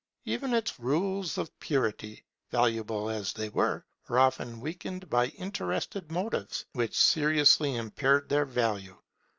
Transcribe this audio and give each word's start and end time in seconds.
Even 0.25 0.55
its 0.55 0.79
rules 0.79 1.37
of 1.37 1.59
purity, 1.59 2.25
valuable 2.49 3.07
as 3.07 3.33
they 3.33 3.49
were, 3.49 3.85
were 4.07 4.17
often 4.17 4.59
weakened 4.59 5.07
by 5.11 5.27
interested 5.27 6.11
motives 6.11 6.65
which 6.73 6.97
seriously 6.99 7.75
impaired 7.75 8.27
their 8.27 8.45
value. 8.45 8.97